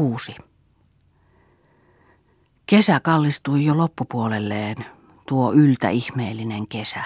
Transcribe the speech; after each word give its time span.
Kuusi. 0.00 0.34
Kesä 2.66 3.00
kallistui 3.00 3.64
jo 3.64 3.76
loppupuolelleen, 3.76 4.76
tuo 5.28 5.52
yltä 5.52 5.88
ihmeellinen 5.88 6.68
kesä, 6.68 7.02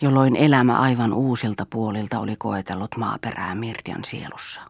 jolloin 0.00 0.36
elämä 0.36 0.78
aivan 0.78 1.12
uusilta 1.12 1.66
puolilta 1.70 2.18
oli 2.18 2.36
koetellut 2.36 2.96
maaperää 2.96 3.54
Mirtian 3.54 4.04
sielussa. 4.04 4.62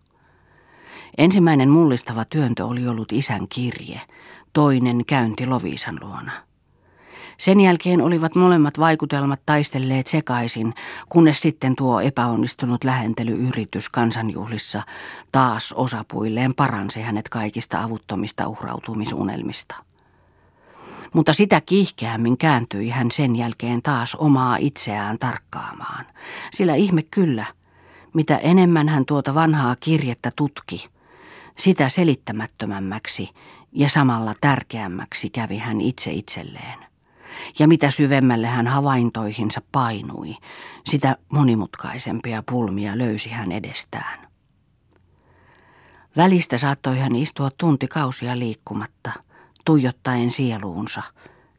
Ensimmäinen 1.18 1.68
mullistava 1.68 2.24
työntö 2.24 2.66
oli 2.66 2.88
ollut 2.88 3.12
isän 3.12 3.48
kirje, 3.48 4.00
toinen 4.52 5.06
käynti 5.06 5.46
Loviisan 5.46 5.98
luona. 6.02 6.32
Sen 7.38 7.60
jälkeen 7.60 8.00
olivat 8.00 8.34
molemmat 8.34 8.78
vaikutelmat 8.78 9.40
taistelleet 9.46 10.06
sekaisin, 10.06 10.74
kunnes 11.08 11.40
sitten 11.40 11.76
tuo 11.76 12.00
epäonnistunut 12.00 12.84
lähentelyyritys 12.84 13.88
kansanjuhlissa 13.88 14.82
taas 15.32 15.72
osapuilleen 15.72 16.54
paransi 16.54 17.00
hänet 17.02 17.28
kaikista 17.28 17.82
avuttomista 17.82 18.48
uhrautumisunnelmista. 18.48 19.74
Mutta 21.12 21.32
sitä 21.32 21.60
kiihkeämmin 21.60 22.38
kääntyi 22.38 22.88
hän 22.88 23.10
sen 23.10 23.36
jälkeen 23.36 23.82
taas 23.82 24.14
omaa 24.14 24.56
itseään 24.56 25.18
tarkkaamaan. 25.18 26.04
Sillä 26.52 26.74
ihme 26.74 27.02
kyllä, 27.02 27.44
mitä 28.14 28.36
enemmän 28.36 28.88
hän 28.88 29.06
tuota 29.06 29.34
vanhaa 29.34 29.76
kirjettä 29.80 30.32
tutki, 30.36 30.88
sitä 31.58 31.88
selittämättömämmäksi 31.88 33.30
ja 33.72 33.88
samalla 33.88 34.34
tärkeämmäksi 34.40 35.30
kävi 35.30 35.58
hän 35.58 35.80
itse 35.80 36.12
itselleen. 36.12 36.93
Ja 37.58 37.68
mitä 37.68 37.90
syvemmälle 37.90 38.46
hän 38.46 38.66
havaintoihinsa 38.66 39.62
painui, 39.72 40.36
sitä 40.86 41.16
monimutkaisempia 41.32 42.42
pulmia 42.50 42.98
löysi 42.98 43.28
hän 43.30 43.52
edestään. 43.52 44.28
Välistä 46.16 46.58
saattoi 46.58 46.98
hän 46.98 47.16
istua 47.16 47.50
tuntikausia 47.58 48.38
liikkumatta, 48.38 49.12
tuijottaen 49.64 50.30
sieluunsa, 50.30 51.02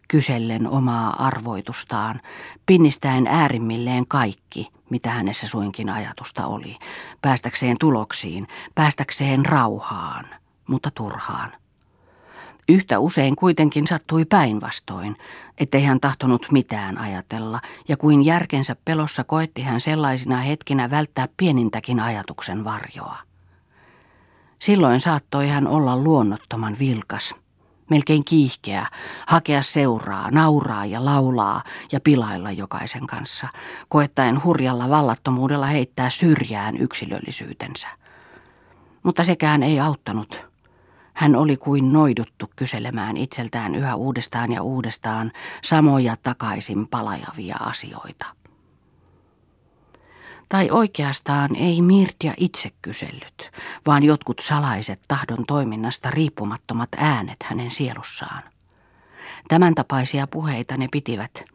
kysellen 0.07 0.67
omaa 0.67 1.25
arvoitustaan, 1.25 2.21
pinnistäen 2.65 3.27
äärimmilleen 3.27 4.07
kaikki, 4.07 4.67
mitä 4.89 5.09
hänessä 5.09 5.47
suinkin 5.47 5.89
ajatusta 5.89 6.47
oli, 6.47 6.77
päästäkseen 7.21 7.77
tuloksiin, 7.79 8.47
päästäkseen 8.75 9.45
rauhaan, 9.45 10.25
mutta 10.67 10.91
turhaan. 10.91 11.51
Yhtä 12.69 12.99
usein 12.99 13.35
kuitenkin 13.35 13.87
sattui 13.87 14.25
päinvastoin, 14.25 15.17
ettei 15.57 15.83
hän 15.83 15.99
tahtonut 15.99 16.47
mitään 16.51 16.97
ajatella, 16.97 17.61
ja 17.87 17.97
kuin 17.97 18.25
järkensä 18.25 18.75
pelossa 18.85 19.23
koetti 19.23 19.61
hän 19.61 19.81
sellaisina 19.81 20.37
hetkinä 20.37 20.89
välttää 20.89 21.27
pienintäkin 21.37 21.99
ajatuksen 21.99 22.63
varjoa. 22.63 23.17
Silloin 24.59 25.01
saattoi 25.01 25.47
hän 25.47 25.67
olla 25.67 25.97
luonnottoman 25.97 26.79
vilkas, 26.79 27.35
melkein 27.89 28.25
kiihkeä, 28.25 28.87
hakea 29.27 29.63
seuraa, 29.63 30.31
nauraa 30.31 30.85
ja 30.85 31.05
laulaa 31.05 31.63
ja 31.91 31.99
pilailla 31.99 32.51
jokaisen 32.51 33.07
kanssa, 33.07 33.47
koettaen 33.89 34.43
hurjalla 34.43 34.89
vallattomuudella 34.89 35.65
heittää 35.65 36.09
syrjään 36.09 36.77
yksilöllisyytensä. 36.77 37.87
Mutta 39.03 39.23
sekään 39.23 39.63
ei 39.63 39.79
auttanut– 39.79 40.44
hän 41.15 41.35
oli 41.35 41.57
kuin 41.57 41.93
noiduttu 41.93 42.49
kyselemään 42.55 43.17
itseltään 43.17 43.75
yhä 43.75 43.95
uudestaan 43.95 44.51
ja 44.51 44.61
uudestaan 44.61 45.31
samoja 45.63 46.15
takaisin 46.23 46.87
palajavia 46.87 47.55
asioita. 47.59 48.25
Tai 50.49 50.69
oikeastaan 50.71 51.55
ei 51.55 51.81
Mirtia 51.81 52.33
itse 52.37 52.69
kysellyt, 52.81 53.51
vaan 53.87 54.03
jotkut 54.03 54.39
salaiset 54.39 55.01
tahdon 55.07 55.45
toiminnasta 55.47 56.11
riippumattomat 56.11 56.89
äänet 56.97 57.43
hänen 57.43 57.71
sielussaan. 57.71 58.43
Tämän 59.47 59.75
tapaisia 59.75 60.27
puheita 60.27 60.77
ne 60.77 60.87
pitivät– 60.91 61.31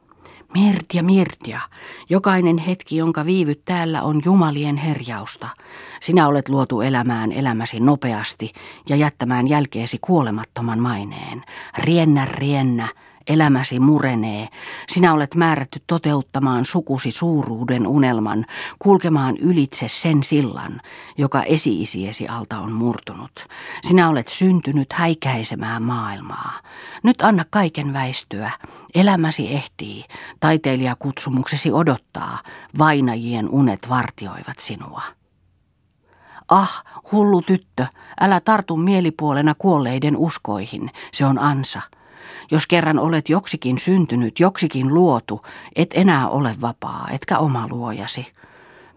Mirtia, 0.55 1.03
Mirtia, 1.03 1.61
jokainen 2.09 2.59
hetki, 2.59 2.97
jonka 2.97 3.27
viivyt 3.27 3.65
täällä 3.65 4.03
on 4.03 4.21
Jumalien 4.25 4.77
herjausta. 4.77 5.49
Sinä 6.01 6.29
olet 6.29 6.49
luotu 6.49 6.81
elämään 6.81 7.33
elämäsi 7.33 7.81
nopeasti 7.81 8.53
ja 8.89 8.97
jättämään 8.97 9.49
jälkeesi 9.49 9.99
kuolemattoman 10.01 10.79
maineen. 10.79 11.45
Riennä, 11.79 12.25
riennä, 12.25 12.89
Elämäsi 13.29 13.81
murenee. 13.81 14.49
Sinä 14.89 15.15
olet 15.15 15.35
määrätty 15.35 15.83
toteuttamaan 15.87 16.65
sukusi 16.65 17.11
suuruuden 17.11 17.87
unelman, 17.87 18.47
kulkemaan 18.79 19.37
ylitse 19.37 19.89
sen 19.89 20.23
sillan, 20.23 20.81
joka 21.19 21.43
esi-isiesi 21.43 22.29
alta 22.29 22.59
on 22.59 22.73
murtunut. 22.73 23.47
Sinä 23.83 24.09
olet 24.09 24.29
syntynyt 24.29 24.93
häikäisemään 24.93 25.83
maailmaa. 25.83 26.53
Nyt 27.03 27.23
anna 27.23 27.45
kaiken 27.51 27.93
väistyä. 27.93 28.51
Elämäsi 28.95 29.55
ehtii. 29.55 30.05
Taiteilijakutsumuksesi 30.41 31.73
odottaa. 31.73 32.39
Vainajien 32.79 33.49
unet 33.49 33.89
vartioivat 33.89 34.59
sinua. 34.59 35.03
Ah, 36.49 36.85
hullu 37.13 37.43
tyttö, 37.43 37.87
älä 38.21 38.41
tartu 38.41 38.77
mielipuolena 38.77 39.55
kuolleiden 39.59 40.17
uskoihin. 40.17 40.91
Se 41.13 41.25
on 41.25 41.39
ansa. 41.39 41.83
Jos 42.51 42.67
kerran 42.67 42.99
olet 42.99 43.29
joksikin 43.29 43.79
syntynyt, 43.79 44.41
joksikin 44.41 44.95
luotu, 44.95 45.41
et 45.77 45.91
enää 45.95 46.29
ole 46.29 46.55
vapaa, 46.61 47.09
etkä 47.13 47.39
oma 47.39 47.69
luojasi. 47.71 48.27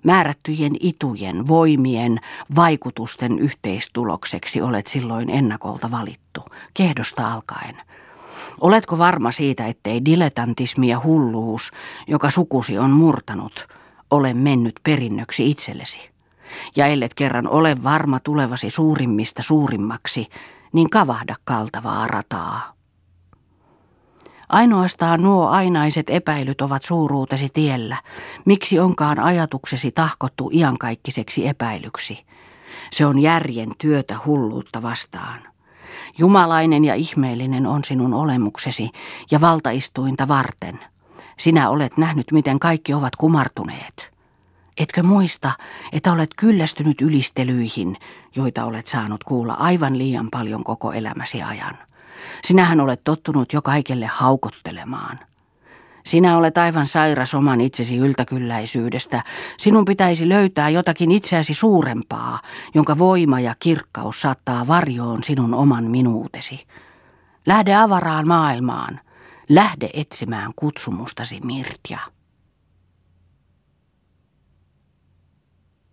Määrättyjen 0.04 0.76
itujen, 0.80 1.48
voimien, 1.48 2.20
vaikutusten 2.56 3.40
yhteistulokseksi 3.40 4.62
olet 4.62 4.88
silloin 4.88 5.30
ennakolta 5.30 5.92
valittu, 5.92 6.42
kehdosta 6.74 7.32
alkaen. 7.32 7.76
Oletko 8.62 8.98
varma 8.98 9.32
siitä, 9.32 9.68
ettei 9.68 10.06
diletantismi 10.06 10.88
ja 10.88 11.02
hulluus, 11.04 11.72
joka 12.08 12.30
sukusi 12.30 12.78
on 12.78 12.92
murtanut, 12.92 13.68
ole 14.12 14.34
mennyt 14.34 14.80
perinnöksi 14.84 15.50
itsellesi? 15.50 16.00
Ja 16.76 16.88
ellet 16.88 17.14
kerran 17.14 17.48
ole 17.48 17.84
varma 17.84 18.20
tulevasi 18.20 18.70
suurimmista 18.70 19.42
suurimmaksi, 19.42 20.28
niin 20.74 20.90
kavahda 20.90 21.36
kaltavaa 21.44 22.08
rataa. 22.08 22.74
Ainoastaan 24.54 25.24
nuo 25.24 25.48
ainaiset 25.48 26.10
epäilyt 26.10 26.62
ovat 26.62 26.84
suuruutesi 26.84 27.48
tiellä. 27.54 27.98
Miksi 28.46 28.80
onkaan 28.80 29.20
ajatuksesi 29.20 29.92
tahkottu 29.92 30.50
iankaikkiseksi 30.54 31.48
epäilyksi? 31.48 32.26
Se 32.92 33.06
on 33.06 33.20
järjen 33.20 33.70
työtä 33.78 34.16
hulluutta 34.26 34.82
vastaan. 34.82 35.40
Jumalainen 36.18 36.86
ja 36.86 36.96
ihmeellinen 36.96 37.68
on 37.68 37.84
sinun 37.84 38.14
olemuksesi 38.14 38.90
ja 39.32 39.42
valtaistuinta 39.42 40.28
varten. 40.28 40.80
Sinä 41.40 41.70
olet 41.70 41.98
nähnyt, 41.98 42.32
miten 42.32 42.60
kaikki 42.60 42.94
ovat 42.94 43.16
kumartuneet. 43.16 44.12
Etkö 44.78 45.04
muista, 45.04 45.52
että 45.92 46.12
olet 46.12 46.30
kyllästynyt 46.38 47.02
ylistelyihin, 47.02 47.98
joita 48.36 48.66
olet 48.66 48.88
saanut 48.88 49.24
kuulla 49.24 49.54
aivan 49.54 49.98
liian 49.98 50.28
paljon 50.32 50.64
koko 50.64 50.92
elämäsi 50.92 51.44
ajan? 51.44 51.78
Sinähän 52.44 52.80
olet 52.80 53.04
tottunut 53.04 53.54
jo 53.54 53.62
kaikelle 53.62 54.06
haukottelemaan. 54.06 55.20
Sinä 56.06 56.38
olet 56.38 56.58
aivan 56.58 56.88
sairas 56.88 57.34
oman 57.34 57.62
itsesi 57.62 57.98
yltäkylläisyydestä. 57.98 59.24
Sinun 59.58 59.86
pitäisi 59.86 60.30
löytää 60.30 60.70
jotakin 60.70 61.12
itseäsi 61.12 61.54
suurempaa, 61.54 62.40
jonka 62.74 62.98
voima 62.98 63.40
ja 63.40 63.56
kirkkaus 63.60 64.22
saattaa 64.22 64.68
varjoon 64.68 65.24
sinun 65.24 65.54
oman 65.54 65.84
minuutesi. 65.84 66.68
Lähde 67.46 67.76
avaraan 67.76 68.28
maailmaan. 68.28 69.00
Lähde 69.50 69.90
etsimään 69.94 70.52
kutsumustasi 70.56 71.40
Mirtja. 71.44 72.00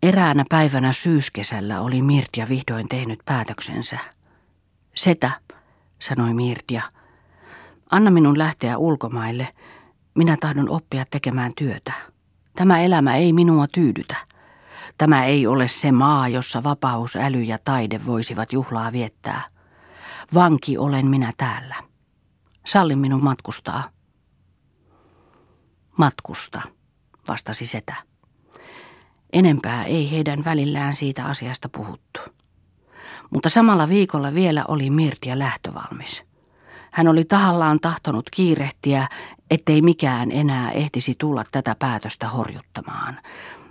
Eräänä 0.03 0.45
päivänä 0.49 0.93
syyskesällä 0.93 1.81
oli 1.81 2.03
Mirtja 2.03 2.49
vihdoin 2.49 2.89
tehnyt 2.89 3.21
päätöksensä. 3.25 3.99
Setä, 4.95 5.31
sanoi 6.01 6.35
Mirtia. 6.35 6.83
Anna 7.91 8.11
minun 8.11 8.39
lähteä 8.39 8.79
ulkomaille. 8.79 9.49
Minä 10.15 10.37
tahdon 10.41 10.69
oppia 10.69 11.05
tekemään 11.11 11.53
työtä. 11.57 11.93
Tämä 12.57 12.81
elämä 12.81 13.17
ei 13.17 13.33
minua 13.33 13.67
tyydytä. 13.67 14.17
Tämä 14.99 15.25
ei 15.25 15.47
ole 15.47 15.69
se 15.69 15.93
maa, 15.93 16.29
jossa 16.29 16.63
vapaus, 16.63 17.17
äly 17.17 17.43
ja 17.43 17.59
taide 17.65 18.07
voisivat 18.07 18.53
juhlaa 18.53 18.93
viettää. 18.93 19.43
Vanki 20.35 20.79
olen 20.79 21.07
minä 21.07 21.33
täällä. 21.37 21.77
Salli 22.67 22.97
minun 22.97 23.25
matkustaa. 23.25 23.91
Matkusta, 25.99 26.63
vastasi 27.29 27.67
setä. 27.67 27.95
Enempää 29.33 29.85
ei 29.85 30.11
heidän 30.11 30.45
välillään 30.45 30.97
siitä 30.97 31.25
asiasta 31.25 31.69
puhuttu. 31.69 32.21
Mutta 33.31 33.49
samalla 33.49 33.89
viikolla 33.89 34.35
vielä 34.35 34.65
oli 34.69 34.91
Mirtia 34.91 35.39
lähtövalmis. 35.39 36.25
Hän 36.91 37.09
oli 37.09 37.25
tahallaan 37.25 37.81
tahtonut 37.81 38.31
kiirehtiä, 38.31 39.09
ettei 39.51 39.83
mikään 39.83 40.33
enää 40.33 40.71
ehtisi 40.71 41.15
tulla 41.19 41.45
tätä 41.53 41.77
päätöstä 41.79 42.29
horjuttamaan, 42.29 43.19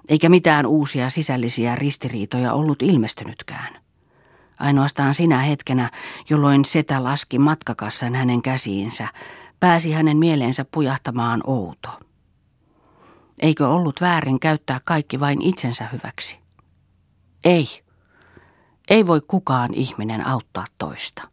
eikä 0.09 0.29
mitään 0.29 0.65
uusia 0.65 1.09
sisällisiä 1.09 1.75
ristiriitoja 1.75 2.53
ollut 2.53 2.81
ilmestynytkään. 2.81 3.81
Ainoastaan 4.59 5.15
sinä 5.15 5.37
hetkenä, 5.39 5.91
jolloin 6.29 6.65
setä 6.65 7.03
laski 7.03 7.39
matkakassan 7.39 8.15
hänen 8.15 8.41
käsiinsä, 8.41 9.07
pääsi 9.59 9.91
hänen 9.91 10.17
mieleensä 10.17 10.65
pujahtamaan 10.71 11.41
outo. 11.47 11.89
Eikö 13.39 13.67
ollut 13.67 14.01
väärin 14.01 14.39
käyttää 14.39 14.79
kaikki 14.83 15.19
vain 15.19 15.41
itsensä 15.41 15.87
hyväksi? 15.93 16.39
Ei. 17.43 17.88
Ei 18.89 19.07
voi 19.07 19.21
kukaan 19.27 19.73
ihminen 19.73 20.27
auttaa 20.27 20.65
toista. 20.77 21.27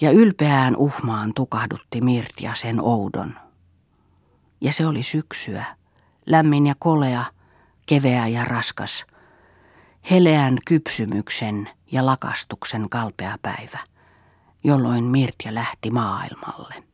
Ja 0.00 0.10
ylpeään 0.10 0.76
uhmaan 0.76 1.32
tukahdutti 1.34 2.00
Mirtia 2.00 2.54
sen 2.54 2.80
oudon. 2.80 3.34
Ja 4.60 4.72
se 4.72 4.86
oli 4.86 5.02
syksyä, 5.02 5.64
lämmin 6.26 6.66
ja 6.66 6.74
kolea, 6.78 7.24
keveä 7.86 8.26
ja 8.26 8.44
raskas, 8.44 9.06
heleän 10.10 10.58
kypsymyksen 10.66 11.70
ja 11.92 12.06
lakastuksen 12.06 12.88
kalpea 12.90 13.36
päivä, 13.42 13.78
jolloin 14.64 15.04
Mirtja 15.04 15.54
lähti 15.54 15.90
maailmalle. 15.90 16.87